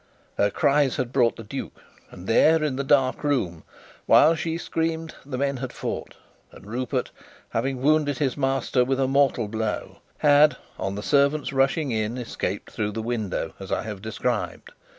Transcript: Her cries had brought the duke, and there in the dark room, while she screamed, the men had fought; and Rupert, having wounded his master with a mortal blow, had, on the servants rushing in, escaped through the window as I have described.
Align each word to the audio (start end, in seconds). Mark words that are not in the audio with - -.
Her 0.39 0.49
cries 0.49 0.95
had 0.95 1.13
brought 1.13 1.35
the 1.35 1.43
duke, 1.43 1.79
and 2.09 2.25
there 2.25 2.63
in 2.63 2.75
the 2.75 2.83
dark 2.83 3.23
room, 3.23 3.63
while 4.07 4.33
she 4.33 4.57
screamed, 4.57 5.13
the 5.23 5.37
men 5.37 5.57
had 5.57 5.71
fought; 5.71 6.15
and 6.51 6.65
Rupert, 6.65 7.11
having 7.49 7.83
wounded 7.83 8.17
his 8.17 8.35
master 8.35 8.83
with 8.83 8.99
a 8.99 9.07
mortal 9.07 9.47
blow, 9.47 9.97
had, 10.17 10.57
on 10.79 10.95
the 10.95 11.03
servants 11.03 11.53
rushing 11.53 11.91
in, 11.91 12.17
escaped 12.17 12.71
through 12.71 12.93
the 12.93 13.03
window 13.03 13.53
as 13.59 13.71
I 13.71 13.83
have 13.83 14.01
described. 14.01 14.71